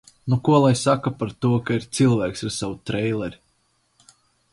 [0.31, 3.39] Nu ko lai saka par to, ka ir cilvēks ar savu treileri.